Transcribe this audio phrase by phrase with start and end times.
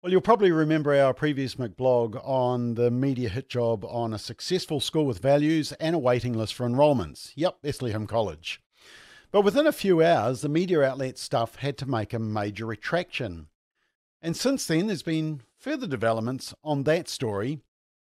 [0.00, 4.78] Well, you'll probably remember our previous McBlog on the media hit job on a successful
[4.78, 7.32] school with values and a waiting list for enrolments.
[7.34, 8.62] Yep, Bethlehem College.
[9.32, 13.48] But within a few hours, the media outlet stuff had to make a major retraction.
[14.22, 17.58] And since then, there's been further developments on that story,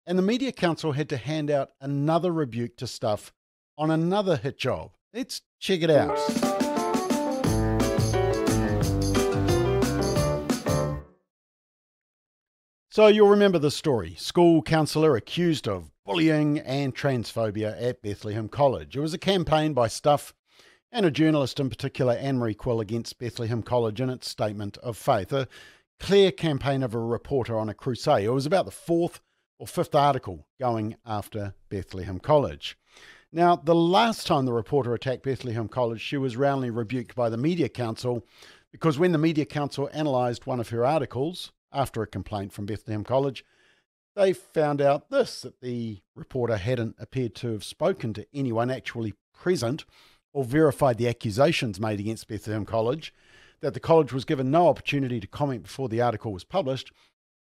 [0.07, 3.32] and the Media Council had to hand out another rebuke to stuff
[3.78, 4.94] on another hit job.
[5.14, 6.18] Let's check it out.
[12.93, 14.14] So you'll remember the story.
[14.20, 18.96] School counsellor accused of bullying and transphobia at Bethlehem College.
[18.96, 20.36] It was a campaign by Stuff
[20.92, 24.96] and a journalist in particular, Anne Marie Quill, against Bethlehem College in its statement of
[24.96, 25.34] faith.
[25.34, 25.48] A
[26.00, 28.25] clear campaign of a reporter on a crusade.
[28.25, 29.21] It was about the fourth
[29.57, 32.78] or fifth article going after Bethlehem College.
[33.31, 37.38] Now, the last time the reporter attacked Bethlehem College, she was roundly rebuked by the
[37.38, 38.23] Media Council
[38.72, 43.03] because when the Media Council analysed one of her articles after a complaint from Bethlehem
[43.03, 43.44] College,
[44.16, 49.14] they found out this that the reporter hadn't appeared to have spoken to anyone actually
[49.34, 49.86] present
[50.33, 53.14] or verified the accusations made against Bethlehem College,
[53.61, 56.92] that the college was given no opportunity to comment before the article was published,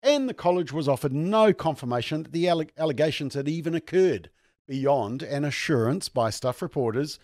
[0.03, 4.31] and the college was offered no confirmation that the allegations had even occurred
[4.67, 7.19] beyond an assurance by staff reporters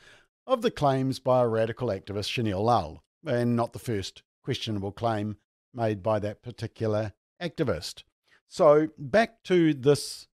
[0.47, 5.37] of the claims by a radical activist, Shaneel Lal, and not the first questionable claim
[5.75, 8.03] made by that particular activist.
[8.49, 10.29] So back to this,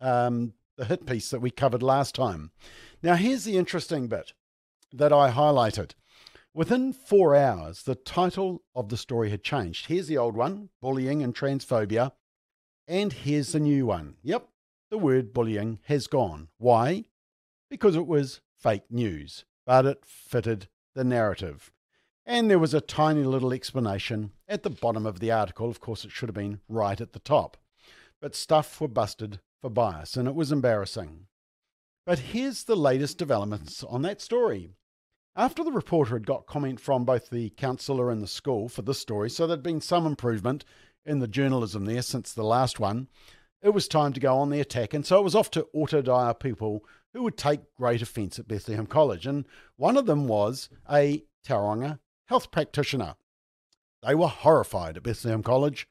[0.00, 2.50] um, the hit piece that we covered last time.
[3.02, 4.32] Now, here's the interesting bit
[4.92, 5.92] that I highlighted.
[6.54, 9.86] Within four hours, the title of the story had changed.
[9.86, 12.12] Here's the old one bullying and transphobia.
[12.88, 14.16] And here's the new one.
[14.22, 14.48] Yep,
[14.90, 16.48] the word bullying has gone.
[16.56, 17.04] Why?
[17.68, 21.72] Because it was fake news, but it fitted the narrative.
[22.28, 25.70] And there was a tiny little explanation at the bottom of the article.
[25.70, 27.56] Of course, it should have been right at the top.
[28.20, 31.26] But stuff were busted for bias, and it was embarrassing.
[32.04, 34.70] But here's the latest developments on that story.
[35.36, 38.98] After the reporter had got comment from both the counsellor and the school for this
[38.98, 40.64] story, so there'd been some improvement
[41.04, 43.06] in the journalism there since the last one,
[43.62, 46.38] it was time to go on the attack, and so it was off to autodire
[46.38, 49.26] people who would take great offence at Bethlehem College.
[49.26, 53.16] And one of them was a Tauranga health practitioner.
[54.02, 55.88] They were horrified at Bethlehem College,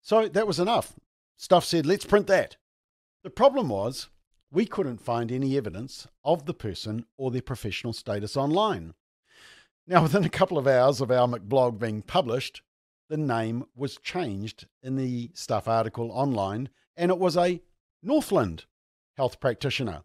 [0.00, 0.94] so that was enough.
[1.36, 2.56] Stuff said, let's print that.
[3.22, 4.08] The problem was
[4.50, 8.94] we couldn't find any evidence of the person or their professional status online.
[9.86, 12.62] Now, within a couple of hours of our McBlog being published,
[13.08, 17.62] the name was changed in the Stuff article online, and it was a
[18.02, 18.66] Northland
[19.16, 20.02] health practitioner.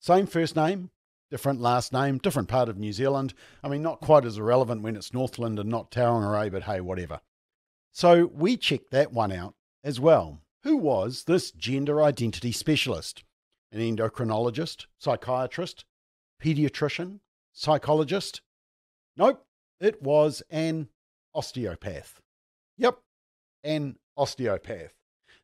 [0.00, 0.90] Same first name,
[1.32, 3.34] different last name, different part of New Zealand.
[3.64, 6.80] I mean, not quite as irrelevant when it's Northland and not Tauranga, eh, but hey,
[6.80, 7.20] whatever.
[7.90, 10.42] So we checked that one out as well.
[10.62, 13.24] Who was this gender identity specialist?
[13.72, 15.84] an endocrinologist, psychiatrist,
[16.42, 17.20] pediatrician,
[17.52, 18.42] psychologist.
[19.16, 19.44] Nope,
[19.80, 20.88] it was an
[21.34, 22.20] osteopath.
[22.76, 22.98] Yep,
[23.64, 24.92] an osteopath.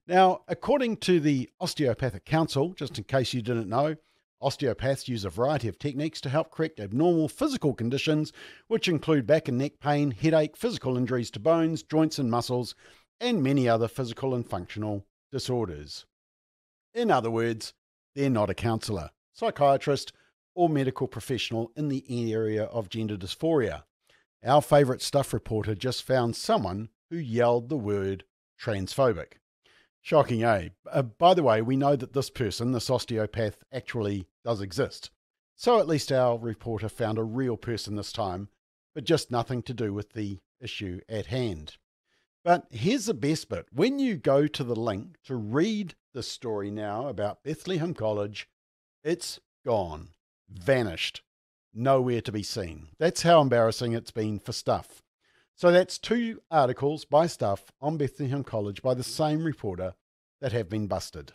[0.07, 3.97] Now, according to the Osteopathic Council, just in case you didn't know,
[4.41, 8.33] osteopaths use a variety of techniques to help correct abnormal physical conditions,
[8.67, 12.75] which include back and neck pain, headache, physical injuries to bones, joints, and muscles,
[13.21, 16.07] and many other physical and functional disorders.
[16.95, 17.75] In other words,
[18.15, 20.13] they're not a counsellor, psychiatrist,
[20.55, 23.85] or medical professional in the area of gender dysphoria.
[24.45, 28.25] Our favourite stuff reporter just found someone who yelled the word
[28.61, 29.35] transphobic.
[30.01, 30.71] Shocking, eh?
[30.91, 35.11] Uh, by the way, we know that this person, this osteopath, actually does exist.
[35.57, 38.49] So at least our reporter found a real person this time,
[38.95, 41.77] but just nothing to do with the issue at hand.
[42.45, 46.71] But here's the best bit when you go to the link to read the story
[46.71, 48.49] now about Bethlehem College,
[49.03, 50.11] it's gone,
[50.49, 51.23] vanished,
[51.75, 52.89] nowhere to be seen.
[52.99, 55.03] That's how embarrassing it's been for Stuff.
[55.59, 59.95] So that's two articles by Stuff on Bethlehem College by the same reporter
[60.41, 61.33] that have been busted.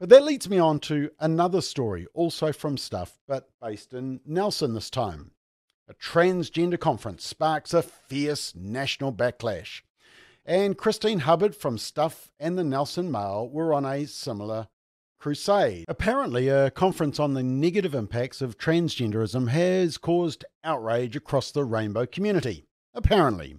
[0.00, 4.74] But that leads me on to another story, also from Stuff, but based in Nelson
[4.74, 5.30] this time.
[5.86, 9.82] A transgender conference sparks a fierce national backlash
[10.44, 14.66] and Christine Hubbard from Stuff and the Nelson Mail were on a similar
[15.20, 15.84] crusade.
[15.86, 22.06] Apparently, a conference on the negative impacts of transgenderism has caused outrage across the rainbow
[22.06, 22.66] community.
[22.94, 23.56] Apparently.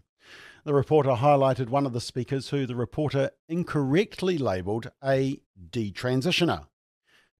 [0.63, 6.67] The reporter highlighted one of the speakers who the reporter incorrectly labelled a detransitioner.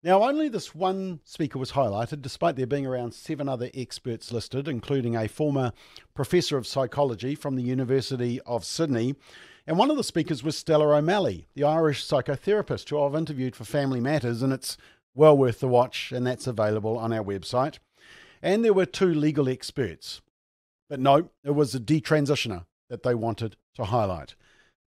[0.03, 4.67] Now, only this one speaker was highlighted, despite there being around seven other experts listed,
[4.67, 5.71] including a former
[6.13, 9.15] professor of psychology from the University of Sydney
[9.65, 13.65] And one of the speakers was Stella O'Malley, the Irish psychotherapist who I've interviewed for
[13.65, 14.77] Family Matters, and it's
[15.15, 17.79] well worth the watch, and that's available on our website.
[18.43, 20.21] And there were two legal experts.
[20.89, 24.35] But no, it was a detransitioner that they wanted to highlight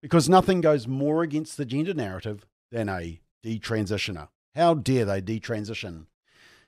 [0.01, 4.27] because nothing goes more against the gender narrative than a detransitioner.
[4.55, 6.05] How dare they detransition?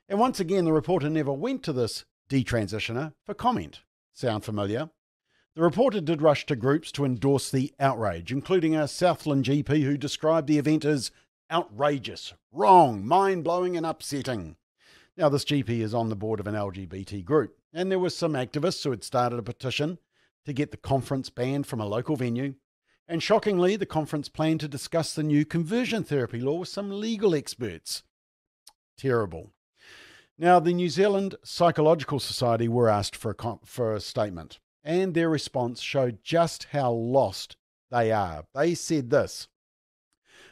[0.10, 3.82] And once again, the reporter never went to this detransitioner for comment.
[4.14, 4.90] Sound familiar?
[5.56, 9.98] The reporter did rush to groups to endorse the outrage, including a Southland GP who
[9.98, 11.12] described the event as
[11.52, 14.56] outrageous, wrong, mind blowing, and upsetting.
[15.16, 18.34] Now, this GP is on the board of an LGBT group, and there were some
[18.34, 20.00] activists who had started a petition
[20.46, 22.56] to get the conference banned from a local venue.
[23.08, 27.36] And shockingly, the conference planned to discuss the new conversion therapy law with some legal
[27.36, 28.04] experts.
[28.98, 29.54] Terrible.
[30.38, 35.30] Now, the New Zealand Psychological Society were asked for a, for a statement, and their
[35.30, 37.58] response showed just how lost
[37.90, 38.46] they are.
[38.54, 39.48] They said this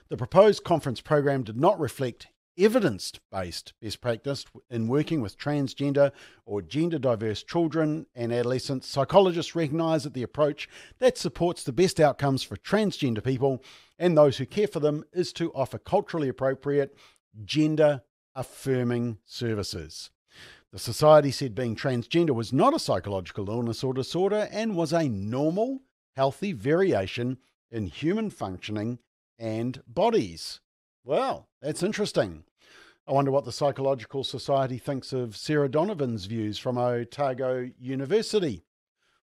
[0.09, 2.27] The proposed conference program did not reflect
[2.57, 6.12] evidence based best practice in working with transgender
[6.46, 8.88] or gender diverse children and adolescents.
[8.88, 10.69] Psychologists recognise that the approach
[11.00, 13.63] that supports the best outcomes for transgender people
[14.00, 16.96] and those who care for them is to offer culturally appropriate,
[17.44, 18.02] gender
[18.36, 20.10] affirming services.
[20.72, 25.07] The society said being transgender was not a psychological illness or disorder and was a
[25.07, 25.84] normal,
[26.16, 27.38] healthy variation
[27.72, 29.00] in human functioning
[29.40, 30.60] and bodies.
[31.07, 32.46] Well, that's interesting.
[33.07, 38.66] I wonder what the Psychological Society thinks of Sarah Donovan's views from Otago University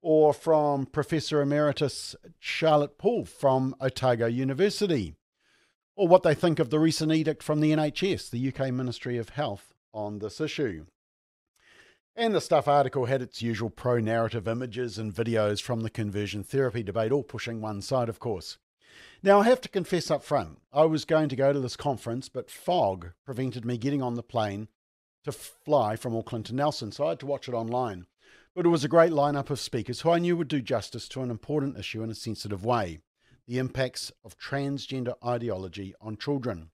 [0.00, 5.17] or from Professor Emeritus Charlotte Paul from Otago University
[5.96, 9.28] or what they think of the recent edict from the NHS, the UK Ministry of
[9.28, 10.87] Health, on this issue.
[12.14, 16.43] And the Stuff article had its usual pro narrative images and videos from the conversion
[16.43, 18.56] therapy debate, all pushing one side, of course.
[19.22, 22.28] Now, I have to confess up front, I was going to go to this conference,
[22.28, 24.69] but fog prevented me getting on the plane
[25.25, 28.06] to fly from Auckland to Nelson, so I had to watch it online.
[28.54, 31.22] But it was a great lineup of speakers who I knew would do justice to
[31.22, 33.00] an important issue in a sensitive way
[33.46, 36.70] the impacts of transgender ideology on children.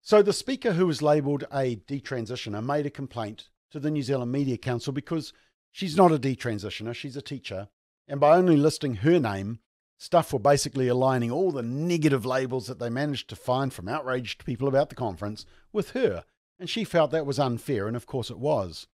[0.00, 4.32] So, the speaker who was labelled a detransitioner made a complaint to the New Zealand
[4.32, 5.32] Media Council because
[5.72, 7.68] she's not a detransitioner, she's a teacher.
[8.06, 9.60] And by only listing her name,
[9.96, 14.44] Stuff were basically aligning all the negative labels that they managed to find from outraged
[14.44, 16.24] people about the conference with her,
[16.58, 18.86] and she felt that was unfair, and of course it was.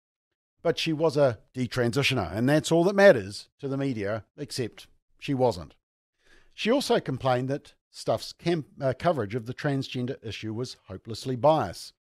[0.63, 5.35] But she was a detransitioner, and that's all that matters to the media, except she
[5.35, 5.75] wasn't.
[6.53, 8.35] She also complained that Stuff's
[8.81, 11.95] uh, coverage of the transgender issue was hopelessly biased,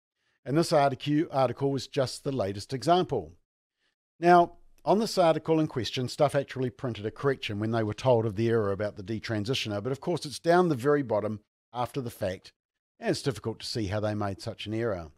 [0.44, 3.32] and this article was just the latest example.
[4.19, 4.52] Now,
[4.87, 8.37] on this article in question, Stuff actually printed a correction when they were told of
[8.37, 11.41] the error about the detransitioner, but of course it's down the very bottom
[11.75, 12.53] after the fact,
[13.00, 15.09] and it's difficult to see how they made such an error.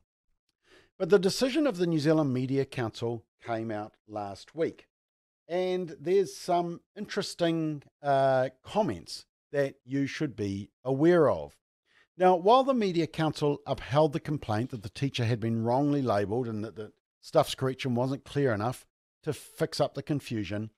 [0.99, 4.89] But the decision of the New Zealand Media Council came out last week,
[5.47, 11.55] and there's some interesting uh, comments that you should be aware of.
[12.17, 16.49] Now, while the Media Council upheld the complaint that the teacher had been wrongly labelled
[16.49, 18.87] and that the Stuff's correction wasn't clear enough,
[19.23, 20.71] to fix up the confusion,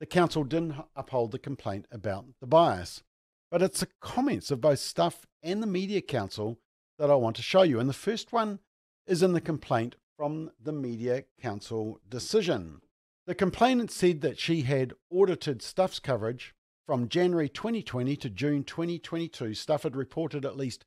[0.00, 3.02] the council didn't uphold the complaint about the bias.
[3.50, 6.58] But it's the comments of both Stuff and the Media Council
[6.98, 7.78] that I want to show you.
[7.78, 8.58] And the first one
[9.06, 12.80] is in the complaint from the Media Council decision.
[13.26, 16.54] The complainant said that she had audited Stuff's coverage
[16.86, 19.54] from January 2020 to June 2022.
[19.54, 20.84] Stuff had reported at least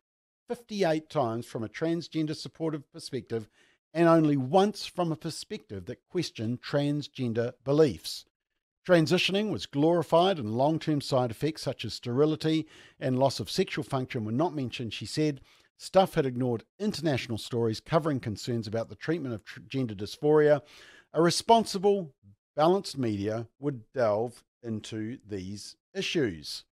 [0.47, 3.49] 58 times from a transgender supportive perspective
[3.93, 8.25] and only once from a perspective that questioned transgender beliefs.
[8.87, 12.67] Transitioning was glorified, and long term side effects such as sterility
[12.99, 15.41] and loss of sexual function were not mentioned, she said.
[15.77, 20.61] Stuff had ignored international stories covering concerns about the treatment of gender dysphoria.
[21.13, 22.13] A responsible,
[22.55, 26.65] balanced media would delve into these issues.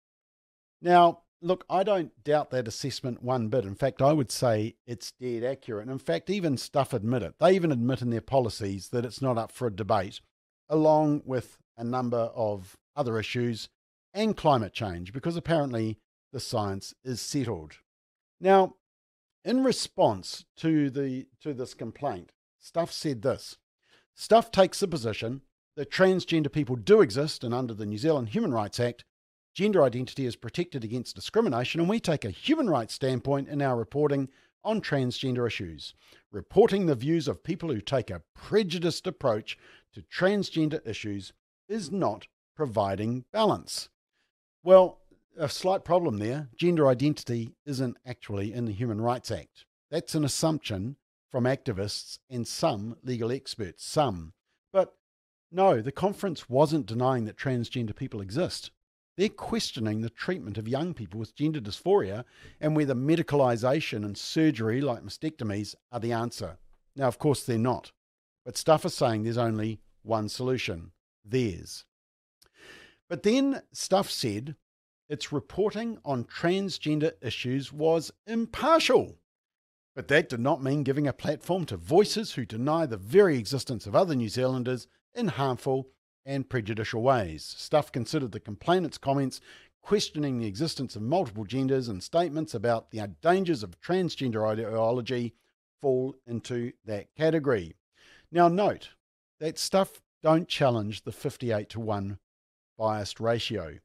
[0.83, 3.65] Now, look, I don't doubt that assessment one bit.
[3.65, 5.83] In fact, I would say it's dead accurate.
[5.83, 7.35] And in fact, even Stuff admit it.
[7.39, 10.21] They even admit in their policies that it's not up for a debate,
[10.69, 13.69] along with a number of other issues
[14.15, 15.99] and climate change, because apparently
[16.33, 17.79] the science is settled.
[18.41, 18.77] Now,
[19.45, 23.59] in response to the to this complaint, Stuff said this.
[24.15, 25.43] Stuff takes the position
[25.77, 29.05] that transgender people do exist, and under the New Zealand Human Rights Act,
[29.57, 33.75] Gender identity is protected against discrimination, and we take a human rights standpoint in our
[33.75, 34.29] reporting
[34.63, 35.95] on transgender issues,
[36.31, 39.57] reporting the views of people who take a prejudiced approach
[39.95, 41.33] to transgender issues
[41.71, 43.89] is not providing balance.
[44.63, 44.99] Well,
[45.39, 46.51] a slight problem there.
[46.55, 49.65] Gender identity isn't actually in the Human Rights Act.
[49.91, 50.97] That's an assumption
[51.31, 54.35] from activists and some legal experts, some.
[54.71, 54.97] But
[55.51, 58.71] no, the conference wasn't denying that transgender people exist.
[59.17, 62.25] They're questioning the treatment of young people with gender dysphoria
[62.61, 66.59] and whether medicalisation and surgery like mastectomies are the answer.
[66.95, 67.93] Now, of course, they're not.
[68.45, 70.93] But Stuff is saying there's only one solution
[71.25, 71.85] theirs.
[73.09, 74.55] But then Stuff said
[75.09, 79.17] its reporting on transgender issues was impartial.
[79.95, 83.87] But that did not mean giving a platform to voices who deny the very existence
[83.87, 85.89] of other New Zealanders in harmful
[86.27, 87.55] and prejudicial ways.
[87.57, 89.41] Stuff considered the complainant's comments
[89.81, 95.33] questioning the existence of multiple genders and statements about the dangers of transgender ideology
[95.81, 97.73] fall into that category.
[98.33, 98.91] Now, note
[99.39, 102.19] that Stuff don't challenge the 58 to 1
[102.77, 103.79] biased ratio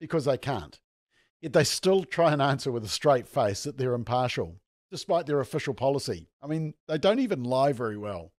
[0.00, 0.80] because they can't.
[1.40, 4.56] Yet they still try and answer with a straight face that they're impartial,
[4.90, 6.28] despite their official policy.
[6.42, 8.32] I mean, they don't even lie very well.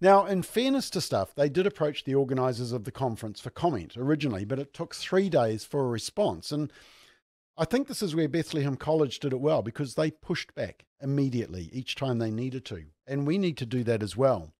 [0.00, 3.96] Now, in fairness to stuff, they did approach the organisers of the conference for comment
[3.96, 6.52] originally, but it took three days for a response.
[6.52, 6.72] And
[7.56, 11.68] I think this is where Bethlehem College did it well because they pushed back immediately
[11.72, 12.84] each time they needed to.
[13.06, 14.52] And we need to do that as well.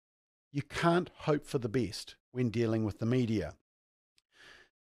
[0.50, 3.54] You can't hope for the best when dealing with the media.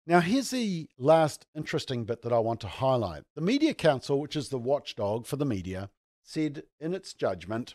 [0.06, 3.24] Now, here's the last interesting bit that I want to highlight.
[3.34, 5.90] The Media Council, which is the watchdog for the media,
[6.22, 7.74] said in its judgment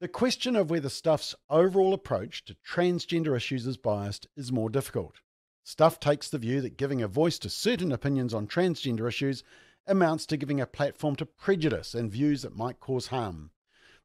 [0.00, 5.20] the question of whether Stuff's overall approach to transgender issues is biased is more difficult.
[5.62, 9.44] Stuff takes the view that giving a voice to certain opinions on transgender issues
[9.86, 13.50] amounts to giving a platform to prejudice and views that might cause harm.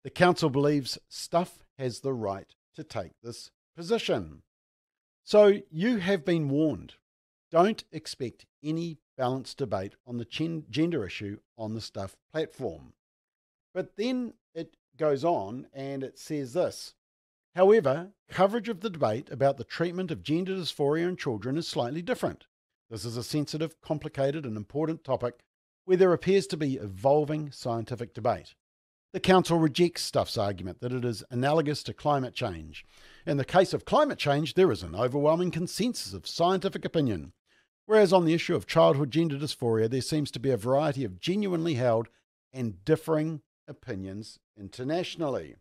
[0.04, 4.42] The Council believes Stuff has the right to take this position.
[5.24, 6.96] So you have been warned.
[7.52, 10.26] Don't expect any balanced debate on the
[10.70, 12.94] gender issue on the Stuff platform.
[13.74, 14.34] But then
[14.98, 16.94] goes on and it says this.
[17.56, 22.02] However, coverage of the debate about the treatment of gender dysphoria in children is slightly
[22.02, 22.46] different.
[22.90, 25.36] This is a sensitive, complicated, and important topic
[25.86, 28.56] where there appears to be evolving scientific debate.
[29.14, 32.84] The Council rejects Stuff's argument that it is analogous to climate change.
[33.26, 37.32] In the case of climate change, there is an overwhelming consensus of scientific opinion,
[37.86, 41.22] whereas on the issue of childhood gender dysphoria, there seems to be a variety of
[41.22, 42.10] genuinely held
[42.52, 45.56] and differing opinions internationally.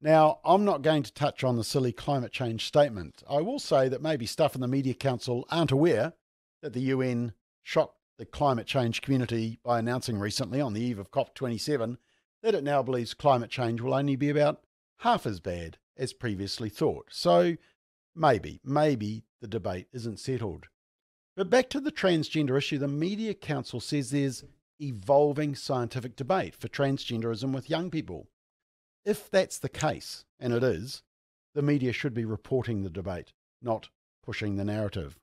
[0.00, 3.22] Now, I'm not going to touch on the silly climate change statement.
[3.28, 6.12] I will say that maybe stuff in the Media Council aren't aware
[6.62, 11.10] that the UN shocked the climate change community by announcing recently on the eve of
[11.10, 11.96] COP27
[12.42, 14.60] that it now believes climate change will only be about
[14.98, 17.06] half as bad as previously thought.
[17.10, 17.56] So
[18.14, 20.66] maybe, maybe the debate isn't settled.
[21.36, 24.44] But back to the transgender issue, the Media Council says there's
[24.80, 28.28] evolving scientific debate for transgenderism with young people.
[29.04, 31.02] If that's the case, and it is,
[31.54, 33.88] the media should be reporting the debate, not
[34.24, 35.18] pushing the narrative.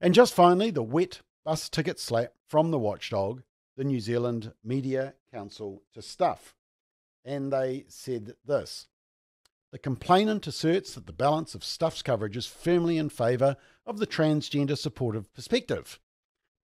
[0.00, 3.42] And just finally, the wet bus ticket slap from the watchdog,
[3.76, 6.54] the New Zealand Media Council to Stuff.
[7.24, 8.88] And they said this
[9.72, 14.06] The complainant asserts that the balance of Stuff's coverage is firmly in favour of the
[14.06, 15.98] transgender supportive perspective.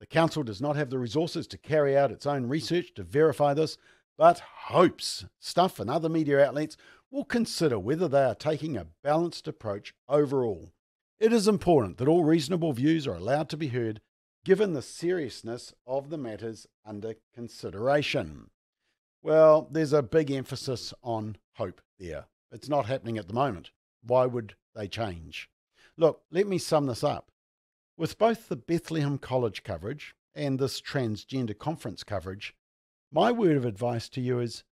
[0.02, 3.54] The Council does not have the resources to carry out its own research to verify
[3.54, 3.78] this,
[4.18, 6.76] but hopes Stuff and other media outlets
[7.12, 10.72] will consider whether they are taking a balanced approach overall.
[11.20, 14.00] It is important that all reasonable views are allowed to be heard
[14.44, 18.50] given the seriousness of the matters under consideration.
[19.22, 22.26] Well, there's a big emphasis on hope there.
[22.50, 23.70] It's not happening at the moment.
[24.02, 25.48] Why would they change?
[25.96, 27.31] Look, let me sum this up.
[27.96, 32.54] With both the Bethlehem College coverage and this transgender conference coverage,
[33.12, 34.64] my word of advice to you is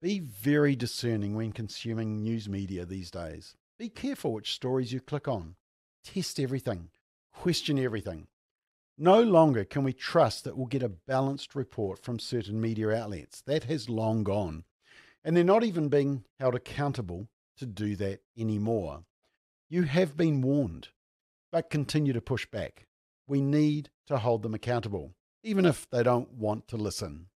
[0.00, 3.56] be very discerning when consuming news media these days.
[3.76, 5.56] Be careful which stories you click on.
[6.04, 6.90] Test everything,
[7.34, 8.28] question everything.
[8.96, 13.40] No longer can we trust that we'll get a balanced report from certain media outlets.
[13.42, 14.62] That has long gone.
[15.24, 19.04] And they're not even being held accountable to do that anymore.
[19.68, 20.88] You have been warned
[21.52, 22.86] but continue to push back.
[23.26, 27.26] We need to hold them accountable, even if they don't want to listen.